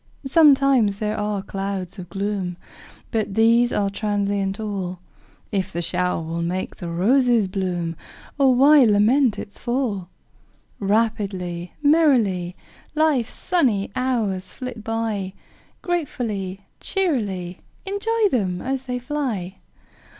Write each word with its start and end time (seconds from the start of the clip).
Sometimes 0.25 0.97
there 0.97 1.15
are 1.15 1.43
clouds 1.43 1.99
of 1.99 2.09
gloom, 2.09 2.57
But 3.11 3.35
these 3.35 3.71
are 3.71 3.91
transient 3.91 4.59
all; 4.59 4.97
If 5.51 5.71
the 5.71 5.83
shower 5.83 6.23
will 6.23 6.41
make 6.41 6.77
the 6.77 6.89
roses 6.89 7.47
bloom, 7.47 7.95
O 8.39 8.49
why 8.49 8.83
lament 8.83 9.37
its 9.37 9.59
fall? 9.59 10.09
Rapidly, 10.79 11.75
merrily, 11.83 12.55
Life's 12.95 13.29
sunny 13.33 13.91
hours 13.95 14.53
flit 14.53 14.83
by, 14.83 15.33
Gratefully, 15.83 16.61
cheerily 16.79 17.59
Enjoy 17.85 18.27
them 18.31 18.59
as 18.59 18.85
they 18.85 18.97
fly! 18.97 19.57